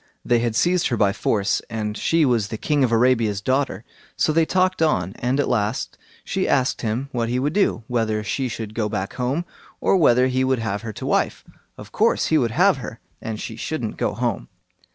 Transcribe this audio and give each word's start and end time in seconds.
They 0.25 0.39
had 0.39 0.55
seized 0.55 0.87
her 0.87 0.97
by 0.97 1.13
force, 1.13 1.61
and 1.69 1.95
she 1.95 2.25
was 2.25 2.47
the 2.47 2.57
King 2.57 2.83
of 2.83 2.91
Arabia's 2.91 3.39
daughter. 3.39 3.83
So 4.17 4.33
they 4.33 4.47
talked 4.47 4.81
on, 4.81 5.13
and 5.19 5.39
at 5.39 5.47
last 5.47 5.95
she 6.23 6.47
asked 6.47 6.81
him 6.81 7.09
what 7.11 7.29
he 7.29 7.37
would 7.37 7.53
do; 7.53 7.83
whether 7.87 8.23
she 8.23 8.47
should 8.47 8.73
go 8.73 8.89
back 8.89 9.13
home, 9.13 9.45
or 9.79 9.95
whether 9.97 10.25
he 10.25 10.43
would 10.43 10.57
have 10.57 10.81
her 10.81 10.91
to 10.93 11.05
wife. 11.05 11.43
Of 11.77 11.91
course 11.91 12.29
he 12.29 12.39
would 12.39 12.49
have 12.49 12.77
her, 12.77 12.99
and 13.21 13.39
she 13.39 13.55
shouldn't 13.55 13.97
go 13.97 14.15
home. 14.15 14.47